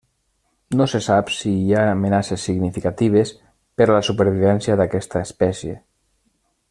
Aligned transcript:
No 0.79 0.85
se 0.93 1.01
sap 1.07 1.27
si 1.33 1.51
hi 1.65 1.75
ha 1.75 1.83
amenaces 1.89 2.45
significatives 2.49 3.35
per 3.81 3.89
a 3.89 3.93
la 3.93 4.01
supervivència 4.09 4.79
d'aquesta 4.81 5.23
espècie. 5.29 5.79